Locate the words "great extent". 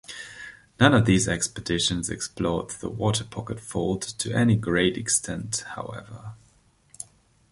4.55-5.63